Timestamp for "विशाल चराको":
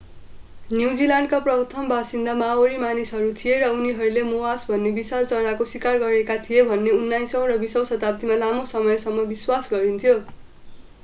4.97-5.69